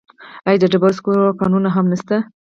آیا 0.47 0.59
د 0.61 0.65
ډبرو 0.71 0.97
سکرو 0.97 1.37
کانونه 1.39 1.69
هم 1.75 1.85
نشته؟ 1.93 2.15